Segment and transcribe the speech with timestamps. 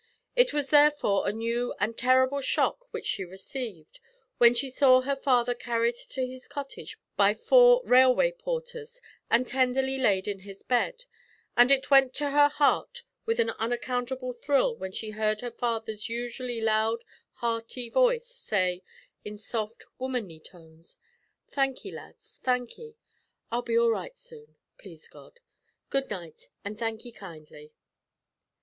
[0.35, 3.99] It was therefore a new and terrible shock which she received,
[4.39, 9.99] when she saw her father carried to his cottage by four railway porters and tenderly
[9.99, 11.05] laid in his bed;
[11.55, 16.09] and it went to her heart with an unaccountable thrill when she heard her father's
[16.09, 18.81] usually loud hearty voice say,
[19.23, 20.97] in soft, womanly tones,
[21.49, 22.95] "Thank 'ee, lads; thank 'ee.
[23.51, 25.39] I'll be all right soon, please God.
[25.91, 27.71] Good night and thank 'ee kindly."